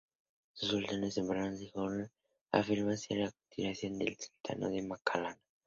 Los 0.59 0.71
Sultanes 0.71 1.13
tempranas 1.13 1.59
de 1.59 1.69
Johor 1.69 2.09
afirmó 2.51 2.95
ser 2.97 3.19
una 3.19 3.31
continuación 3.31 3.99
del 3.99 4.17
Sultanato 4.17 4.73
de 4.73 4.81
Malaca. 4.81 5.39